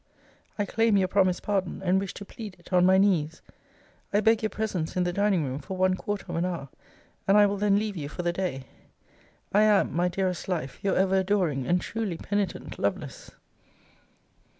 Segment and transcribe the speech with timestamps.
[0.57, 3.43] I claim your promised pardon, and wish to plead it on my knees.
[4.11, 6.69] I beg your presence in the dining room for one quarter of an hour,
[7.27, 8.63] and I will then leave you for the day,
[9.53, 13.29] I am, My dearest life, Your ever adoring and truly penitent LOVELACE.